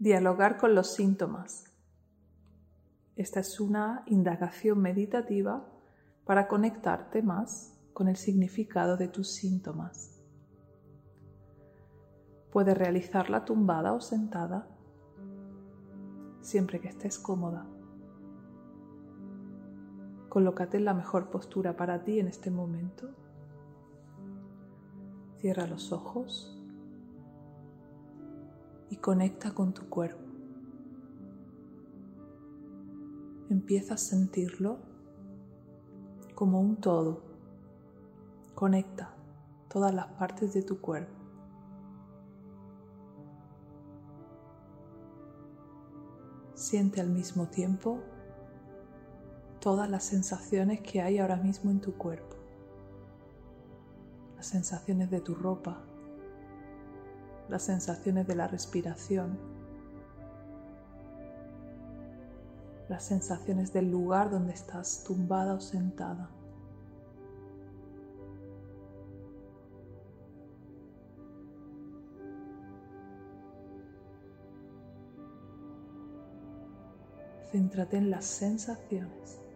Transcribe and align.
Dialogar 0.00 0.56
con 0.56 0.74
los 0.74 0.94
síntomas. 0.94 1.70
Esta 3.16 3.40
es 3.40 3.60
una 3.60 4.02
indagación 4.06 4.80
meditativa 4.80 5.68
para 6.24 6.48
conectarte 6.48 7.20
más 7.20 7.78
con 7.92 8.08
el 8.08 8.16
significado 8.16 8.96
de 8.96 9.08
tus 9.08 9.28
síntomas. 9.28 10.18
Puedes 12.50 12.78
realizarla 12.78 13.44
tumbada 13.44 13.92
o 13.92 14.00
sentada, 14.00 14.68
siempre 16.40 16.80
que 16.80 16.88
estés 16.88 17.18
cómoda. 17.18 17.66
Colócate 20.30 20.78
en 20.78 20.86
la 20.86 20.94
mejor 20.94 21.28
postura 21.28 21.76
para 21.76 22.04
ti 22.04 22.20
en 22.20 22.28
este 22.28 22.50
momento. 22.50 23.10
Cierra 25.36 25.66
los 25.66 25.92
ojos 25.92 26.59
y 28.90 28.96
conecta 28.96 29.54
con 29.54 29.72
tu 29.72 29.88
cuerpo. 29.88 30.20
Empieza 33.48 33.94
a 33.94 33.98
sentirlo 33.98 34.78
como 36.34 36.60
un 36.60 36.76
todo. 36.76 37.22
Conecta 38.54 39.14
todas 39.68 39.94
las 39.94 40.06
partes 40.06 40.52
de 40.52 40.62
tu 40.62 40.80
cuerpo. 40.80 41.14
Siente 46.54 47.00
al 47.00 47.08
mismo 47.08 47.46
tiempo 47.46 48.00
todas 49.60 49.88
las 49.88 50.04
sensaciones 50.04 50.80
que 50.80 51.00
hay 51.00 51.18
ahora 51.18 51.36
mismo 51.36 51.70
en 51.70 51.80
tu 51.80 51.94
cuerpo. 51.94 52.36
Las 54.36 54.46
sensaciones 54.46 55.10
de 55.10 55.20
tu 55.20 55.34
ropa, 55.34 55.84
las 57.50 57.62
sensaciones 57.62 58.26
de 58.26 58.36
la 58.36 58.46
respiración, 58.46 59.36
las 62.88 63.04
sensaciones 63.04 63.72
del 63.72 63.90
lugar 63.90 64.30
donde 64.30 64.52
estás 64.52 65.04
tumbada 65.04 65.54
o 65.54 65.60
sentada. 65.60 66.30
Céntrate 77.50 77.96
en 77.96 78.10
las 78.10 78.26
sensaciones. 78.26 79.49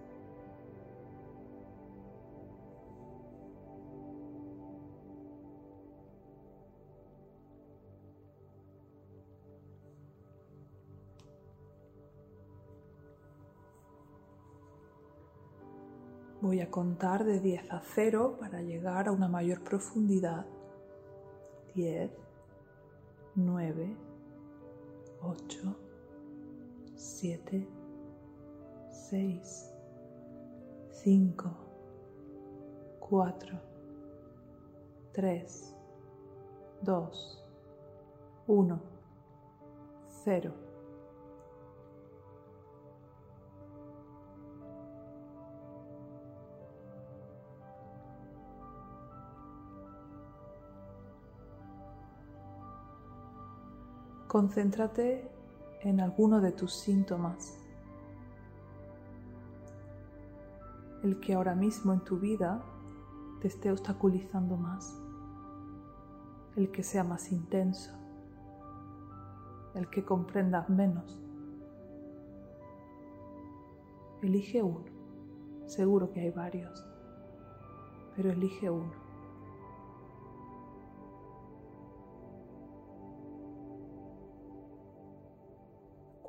Voy 16.45 16.61
a 16.61 16.71
contar 16.71 17.25
de 17.25 17.41
10 17.41 17.73
a 17.73 17.81
0 17.81 18.37
para 18.39 18.61
llegar 18.61 19.09
a 19.09 19.13
una 19.13 19.29
mayor 19.29 19.65
profundidad. 19.65 20.45
10, 21.75 22.11
9, 23.35 23.97
8, 25.23 25.77
7, 26.97 27.67
6, 28.91 29.75
5, 30.91 31.57
4, 33.01 33.61
3, 35.15 35.75
2, 36.83 37.45
1, 38.47 38.83
0. 40.25 40.74
Concéntrate 54.35 55.31
en 55.83 56.01
alguno 56.01 56.41
de 56.41 56.51
tus 56.51 56.75
síntomas. 56.75 57.57
El 61.05 61.21
que 61.21 61.35
ahora 61.35 61.55
mismo 61.55 61.93
en 61.93 62.01
tu 62.01 62.19
vida 62.19 62.61
te 63.41 63.47
esté 63.47 63.71
obstaculizando 63.71 64.57
más. 64.57 64.93
El 66.57 66.73
que 66.73 66.83
sea 66.83 67.05
más 67.05 67.31
intenso. 67.31 67.93
El 69.77 69.89
que 69.89 70.05
comprendas 70.05 70.69
menos. 70.69 71.17
Elige 74.21 74.65
uno. 74.65 74.87
Seguro 75.67 76.11
que 76.11 76.19
hay 76.19 76.31
varios. 76.31 76.85
Pero 78.17 78.33
elige 78.33 78.69
uno. 78.69 79.04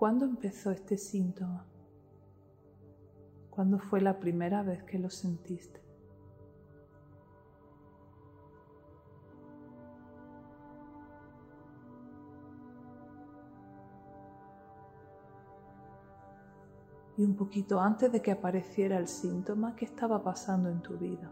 ¿Cuándo 0.06 0.26
empezó 0.26 0.70
este 0.70 1.00
síntoma? 1.00 1.66
¿Cuándo 3.50 3.80
fue 3.80 4.02
la 4.02 4.20
primera 4.20 4.62
vez 4.62 4.84
que 4.84 5.00
lo 5.00 5.10
sentiste? 5.10 5.82
Y 17.18 17.24
un 17.24 17.36
poquito 17.36 17.82
antes 17.82 18.12
de 18.12 18.22
que 18.22 18.32
apareciera 18.32 19.00
el 19.00 19.08
síntoma, 19.08 19.76
¿qué 19.76 19.86
estaba 19.86 20.22
pasando 20.22 20.70
en 20.70 20.84
tu 20.84 21.00
vida? 21.00 21.32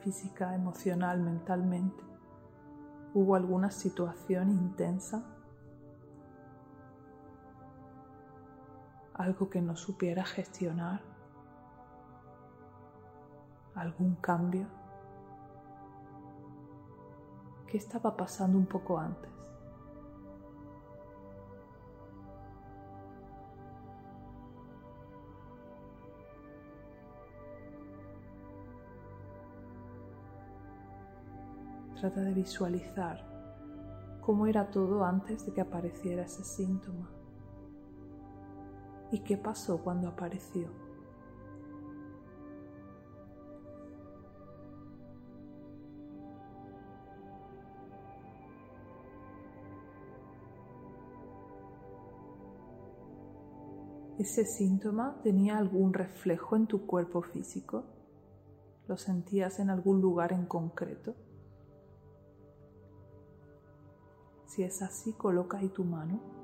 Física, 0.00 0.52
emocional, 0.52 1.20
mentalmente. 1.20 2.02
¿Hubo 3.14 3.36
alguna 3.36 3.70
situación 3.70 4.50
intensa 4.50 5.41
algo 9.22 9.48
que 9.48 9.62
no 9.62 9.76
supiera 9.76 10.24
gestionar, 10.24 11.00
algún 13.74 14.16
cambio. 14.16 14.66
¿Qué 17.68 17.78
estaba 17.78 18.16
pasando 18.16 18.58
un 18.58 18.66
poco 18.66 18.98
antes? 18.98 19.30
Trata 32.00 32.20
de 32.22 32.34
visualizar 32.34 33.24
cómo 34.20 34.48
era 34.48 34.68
todo 34.68 35.04
antes 35.04 35.46
de 35.46 35.52
que 35.52 35.60
apareciera 35.60 36.24
ese 36.24 36.42
síntoma 36.42 37.21
y 39.12 39.20
qué 39.20 39.36
pasó 39.36 39.78
cuando 39.78 40.08
apareció. 40.08 40.68
¿Ese 54.18 54.44
síntoma 54.44 55.20
tenía 55.22 55.58
algún 55.58 55.92
reflejo 55.92 56.56
en 56.56 56.66
tu 56.66 56.86
cuerpo 56.86 57.22
físico? 57.22 57.84
¿Lo 58.88 58.96
sentías 58.96 59.58
en 59.58 59.68
algún 59.68 60.00
lugar 60.00 60.32
en 60.32 60.46
concreto? 60.46 61.14
Si 64.46 64.62
es 64.62 64.80
así, 64.80 65.12
coloca 65.14 65.58
tu 65.74 65.84
mano. 65.84 66.41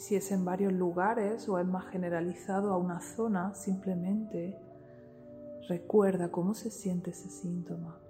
Si 0.00 0.16
es 0.16 0.32
en 0.32 0.46
varios 0.46 0.72
lugares 0.72 1.46
o 1.50 1.58
es 1.58 1.66
más 1.66 1.84
generalizado 1.88 2.72
a 2.72 2.78
una 2.78 3.02
zona, 3.02 3.54
simplemente 3.54 4.58
recuerda 5.68 6.30
cómo 6.30 6.54
se 6.54 6.70
siente 6.70 7.10
ese 7.10 7.28
síntoma. 7.28 8.00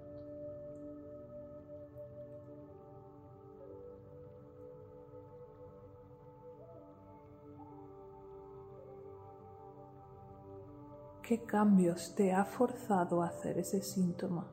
¿Qué 11.21 11.43
cambios 11.43 12.15
te 12.15 12.31
ha 12.31 12.45
forzado 12.45 13.21
a 13.21 13.27
hacer 13.27 13.57
ese 13.57 13.81
síntoma? 13.81 14.49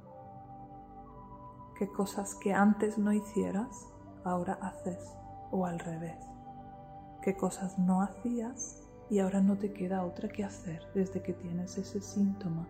¿Qué 1.79 1.87
cosas 1.87 2.35
que 2.35 2.52
antes 2.52 2.99
no 2.99 3.12
hicieras 3.12 3.87
ahora 4.25 4.55
haces 4.61 4.99
o 5.52 5.64
al 5.67 5.79
revés? 5.79 6.38
Qué 7.23 7.37
cosas 7.37 7.79
no 7.79 8.03
hacías 8.03 8.88
y 9.11 9.20
ahora 9.20 9.41
no 9.41 9.56
te 9.56 9.73
queda 9.73 10.05
otra 10.05 10.29
que 10.29 10.44
hacer 10.44 10.82
desde 10.94 11.23
que 11.23 11.32
tienes 11.32 11.79
ese 11.79 12.00
síntoma. 12.00 12.67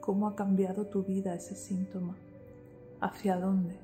¿Cómo 0.00 0.28
ha 0.28 0.36
cambiado 0.36 0.86
tu 0.86 1.02
vida 1.02 1.34
ese 1.34 1.54
síntoma? 1.54 2.14
¿Hacia 3.00 3.36
dónde? 3.36 3.83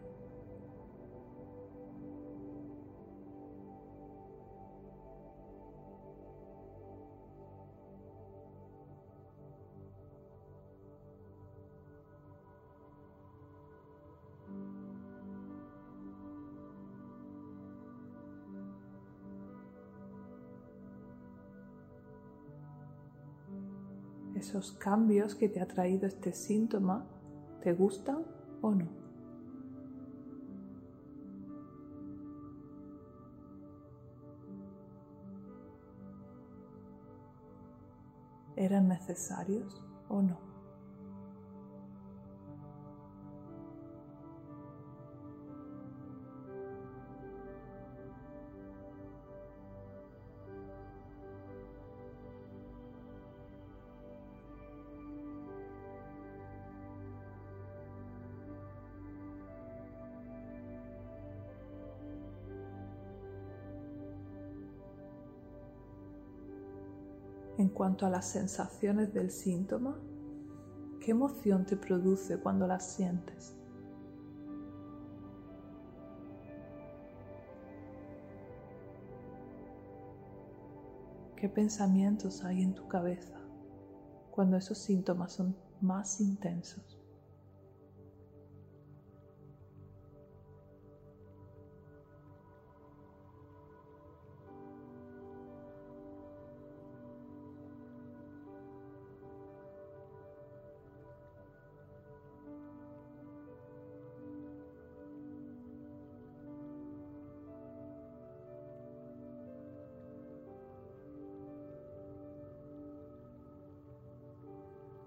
Esos 24.40 24.72
cambios 24.72 25.34
que 25.34 25.48
te 25.50 25.60
ha 25.60 25.66
traído 25.66 26.06
este 26.06 26.32
síntoma 26.32 27.06
te 27.62 27.74
gustan 27.74 28.24
o 28.62 28.70
no. 28.70 28.88
¿Eran 38.56 38.88
necesarios 38.88 39.82
o 40.08 40.22
no? 40.22 40.49
Cuanto 67.80 68.04
a 68.04 68.10
las 68.10 68.26
sensaciones 68.26 69.14
del 69.14 69.30
síntoma, 69.30 69.98
¿qué 71.00 71.12
emoción 71.12 71.64
te 71.64 71.78
produce 71.78 72.36
cuando 72.36 72.66
las 72.66 72.92
sientes? 72.92 73.56
¿Qué 81.36 81.48
pensamientos 81.48 82.44
hay 82.44 82.60
en 82.60 82.74
tu 82.74 82.86
cabeza 82.86 83.40
cuando 84.30 84.58
esos 84.58 84.76
síntomas 84.76 85.32
son 85.32 85.56
más 85.80 86.20
intensos? 86.20 86.99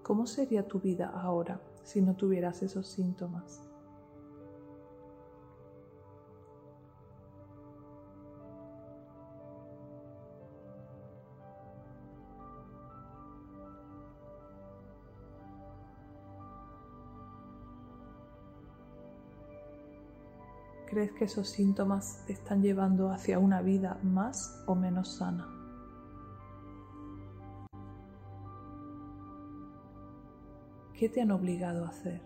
¿Cómo 0.04 0.28
sería 0.28 0.68
tu 0.68 0.82
vida 0.82 1.08
ahora 1.08 1.62
si 1.86 2.02
no 2.02 2.14
tuvieras 2.14 2.62
esos 2.62 2.88
síntomas? 2.88 3.62
¿Crees 20.90 21.14
que 21.14 21.24
esos 21.24 21.48
síntomas 21.48 22.24
te 22.28 22.34
están 22.34 22.62
llevando 22.62 23.10
hacia 23.10 23.40
una 23.40 23.62
vida 23.62 23.98
más 24.04 24.62
o 24.68 24.76
menos 24.76 25.16
sana? 25.16 25.63
¿Qué 31.04 31.10
te 31.10 31.20
han 31.20 31.32
obligado 31.32 31.84
a 31.84 31.90
hacer? 31.90 32.22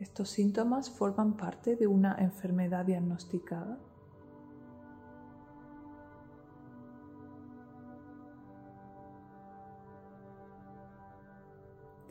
¿Estos 0.00 0.28
síntomas 0.30 0.90
forman 0.90 1.36
parte 1.36 1.76
de 1.76 1.86
una 1.86 2.16
enfermedad 2.18 2.84
diagnosticada? 2.84 3.78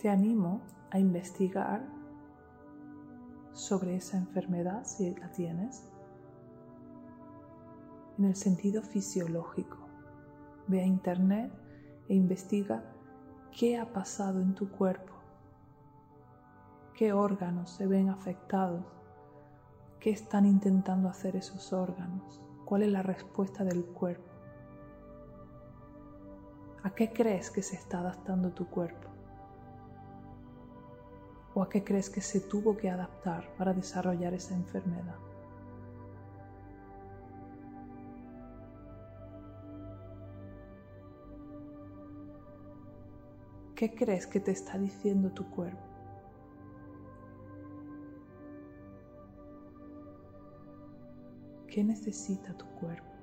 Te 0.01 0.09
animo 0.09 0.61
a 0.91 0.99
investigar 0.99 1.81
sobre 3.51 3.95
esa 3.95 4.17
enfermedad 4.17 4.83
si 4.85 5.15
la 5.15 5.31
tienes 5.31 5.89
en 8.19 8.25
el 8.25 8.35
sentido 8.35 8.83
fisiológico. 8.83 9.77
Ve 10.67 10.81
a 10.81 10.85
internet 10.85 11.51
e 12.09 12.13
investiga 12.13 12.83
qué 13.51 13.79
ha 13.79 13.91
pasado 13.91 14.39
en 14.39 14.53
tu 14.53 14.69
cuerpo, 14.69 15.13
qué 16.93 17.11
órganos 17.11 17.71
se 17.71 17.87
ven 17.87 18.09
afectados, 18.09 18.85
qué 19.99 20.11
están 20.11 20.45
intentando 20.45 21.09
hacer 21.09 21.35
esos 21.35 21.73
órganos, 21.73 22.39
cuál 22.65 22.83
es 22.83 22.91
la 22.91 23.01
respuesta 23.01 23.63
del 23.63 23.83
cuerpo, 23.83 24.31
a 26.83 26.91
qué 26.91 27.11
crees 27.11 27.49
que 27.49 27.63
se 27.63 27.75
está 27.75 28.01
adaptando 28.01 28.51
tu 28.51 28.67
cuerpo. 28.67 29.16
¿O 31.57 31.63
a 31.63 31.69
qué 31.69 31.83
crees 31.83 32.07
que 32.11 32.21
se 32.21 32.39
tuvo 32.39 32.77
que 32.77 32.87
adaptar 32.87 33.51
para 33.57 33.73
desarrollar 33.73 34.31
esa 34.31 34.53
enfermedad? 34.53 35.17
¿Qué 43.73 43.95
crees 43.95 44.27
que 44.27 44.39
te 44.39 44.51
está 44.51 44.77
diciendo 44.77 45.31
tu 45.31 45.49
cuerpo? 45.49 45.81
¿Qué 51.67 51.83
necesita 51.83 52.55
tu 52.55 52.67
cuerpo? 52.79 53.16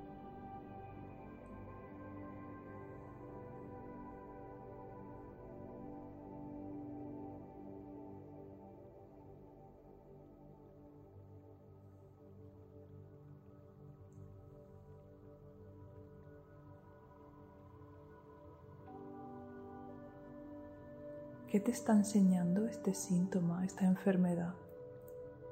¿Qué 21.55 21.61
te 21.61 21.71
está 21.71 21.93
enseñando 21.93 22.67
este 22.67 22.95
síntoma, 22.95 23.65
esta 23.65 23.85
enfermedad? 23.85 24.55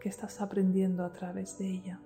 ¿Qué 0.01 0.09
estás 0.09 0.41
aprendiendo 0.41 1.05
a 1.05 1.13
través 1.13 1.57
de 1.59 1.69
ella? 1.69 2.01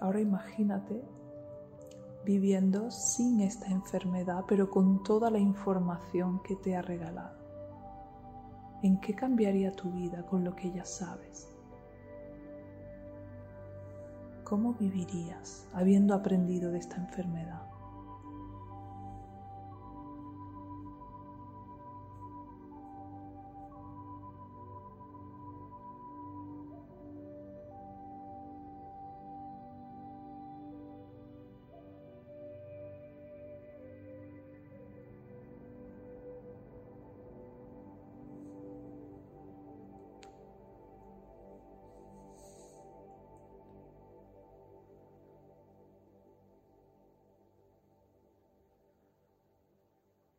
Ahora 0.00 0.20
imagínate 0.20 1.04
viviendo 2.28 2.90
sin 2.90 3.40
esta 3.40 3.68
enfermedad, 3.68 4.44
pero 4.46 4.68
con 4.68 5.02
toda 5.02 5.30
la 5.30 5.38
información 5.38 6.42
que 6.42 6.56
te 6.56 6.76
ha 6.76 6.82
regalado. 6.82 7.38
¿En 8.82 9.00
qué 9.00 9.14
cambiaría 9.14 9.72
tu 9.72 9.90
vida 9.90 10.26
con 10.26 10.44
lo 10.44 10.54
que 10.54 10.70
ya 10.70 10.84
sabes? 10.84 11.48
¿Cómo 14.44 14.74
vivirías 14.74 15.66
habiendo 15.72 16.12
aprendido 16.12 16.70
de 16.70 16.80
esta 16.80 16.96
enfermedad? 16.96 17.67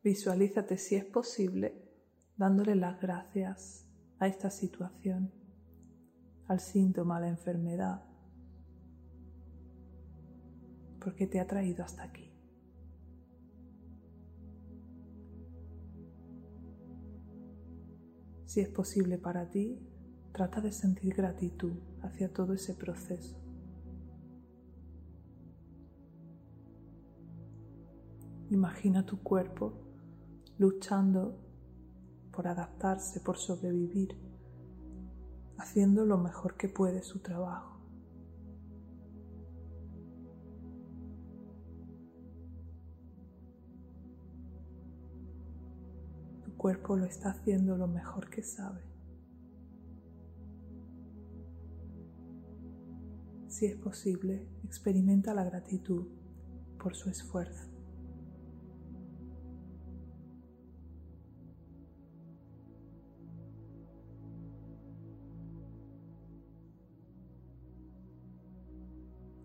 Visualízate 0.09 0.79
si 0.79 0.95
es 0.95 1.05
posible 1.05 1.87
dándole 2.35 2.73
las 2.73 2.99
gracias 2.99 3.85
a 4.17 4.25
esta 4.25 4.49
situación, 4.49 5.31
al 6.47 6.59
síntoma, 6.61 7.17
a 7.17 7.19
la 7.19 7.27
enfermedad, 7.27 8.03
porque 10.99 11.27
te 11.27 11.39
ha 11.39 11.45
traído 11.45 11.83
hasta 11.83 12.01
aquí. 12.01 12.33
Si 18.45 18.61
es 18.61 18.69
posible 18.69 19.19
para 19.19 19.47
ti, 19.51 19.79
trata 20.31 20.59
de 20.59 20.71
sentir 20.71 21.13
gratitud 21.13 21.77
hacia 22.01 22.33
todo 22.33 22.53
ese 22.53 22.73
proceso. 22.73 23.39
Imagina 28.49 29.05
tu 29.05 29.21
cuerpo 29.21 29.85
luchando 30.59 31.39
por 32.31 32.47
adaptarse, 32.47 33.21
por 33.21 33.37
sobrevivir, 33.37 34.15
haciendo 35.57 36.05
lo 36.05 36.17
mejor 36.17 36.57
que 36.57 36.67
puede 36.67 37.01
su 37.01 37.19
trabajo. 37.19 37.79
Tu 46.43 46.55
cuerpo 46.57 46.97
lo 46.97 47.05
está 47.05 47.31
haciendo 47.31 47.77
lo 47.77 47.87
mejor 47.87 48.29
que 48.29 48.43
sabe. 48.43 48.81
Si 53.47 53.65
es 53.65 53.77
posible, 53.77 54.45
experimenta 54.65 55.33
la 55.33 55.45
gratitud 55.45 56.05
por 56.77 56.95
su 56.95 57.09
esfuerzo. 57.09 57.68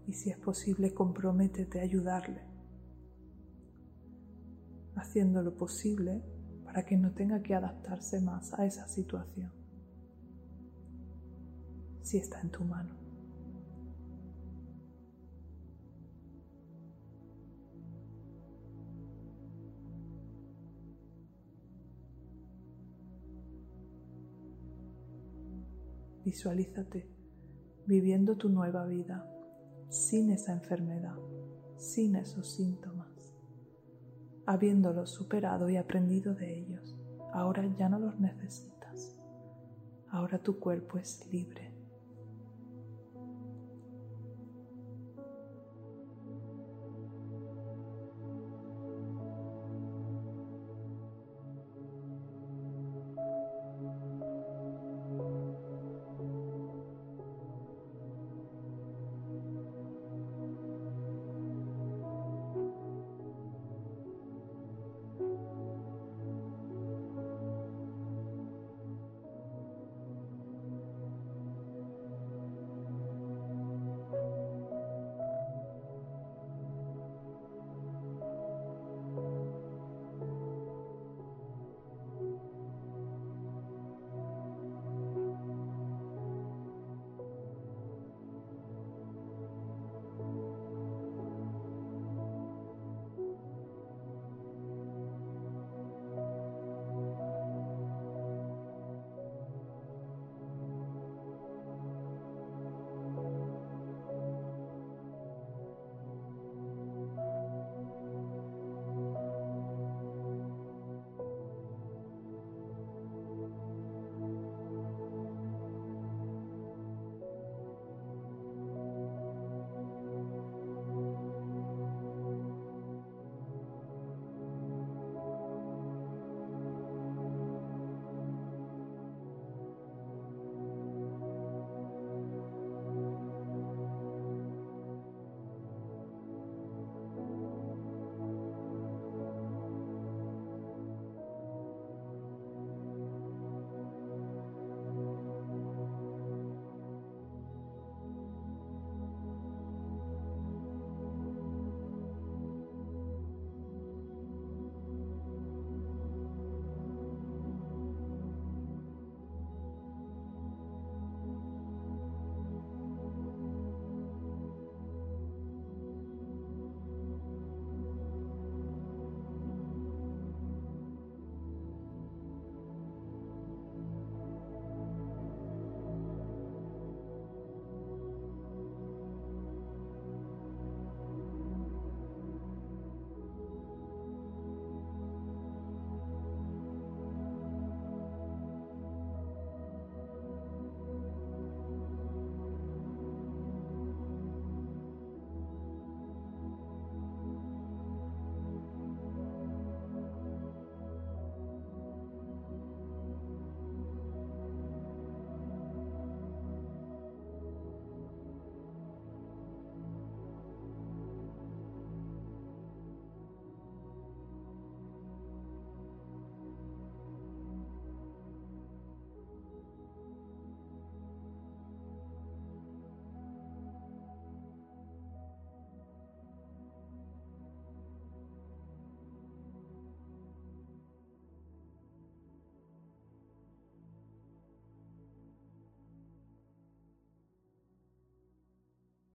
Y 0.07 0.13
si 0.13 0.31
es 0.31 0.39
posible 0.39 0.93
comprométete 0.93 1.81
a 1.81 1.85
ayudarle, 1.85 2.43
haciendo 4.97 5.43
lo 5.43 5.57
posible 5.57 6.23
para 6.65 6.85
que 6.85 6.97
no 6.97 7.13
tenga 7.13 7.43
que 7.43 7.55
adaptarse 7.55 8.21
más 8.21 8.53
a 8.55 8.67
esa 8.67 8.87
situación, 8.89 9.53
si 12.03 12.19
está 12.19 12.41
en 12.41 12.51
tu 12.51 12.65
mano. 12.65 12.95
Visualízate 26.25 27.07
viviendo 27.87 28.37
tu 28.37 28.49
nueva 28.49 28.87
vida 28.87 29.34
sin 29.89 30.31
esa 30.31 30.53
enfermedad, 30.53 31.17
sin 31.77 32.17
esos 32.17 32.55
síntomas. 32.55 33.09
Habiéndolos 34.47 35.11
superado 35.11 35.69
y 35.71 35.77
aprendido 35.77 36.35
de 36.35 36.59
ellos, 36.59 36.97
ahora 37.33 37.67
ya 37.79 37.89
no 37.89 37.99
los 37.99 38.19
necesitas. 38.21 39.19
Ahora 40.09 40.39
tu 40.39 40.61
cuerpo 40.61 40.99
es 40.99 41.27
libre. 41.33 41.74